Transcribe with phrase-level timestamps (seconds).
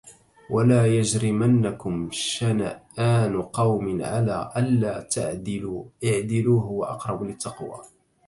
[0.49, 7.81] وَلَا يَجْرِمَنَّكُمْ شَنَآنُ قَوْمٍ عَلَىٰ أَلَّا تَعْدِلُوا اعْدِلُوا هُوَ أَقْرَبُ لِلتَّقْوَىٰ.